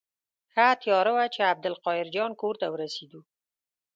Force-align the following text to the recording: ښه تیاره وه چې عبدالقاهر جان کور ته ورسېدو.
ښه 0.53 0.65
تیاره 0.81 1.11
وه 1.15 1.25
چې 1.33 1.41
عبدالقاهر 1.51 2.07
جان 2.15 2.31
کور 2.41 2.55
ته 2.61 2.67
ورسېدو. 2.69 3.21